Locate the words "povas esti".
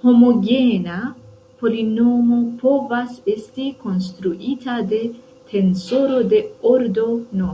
2.64-3.70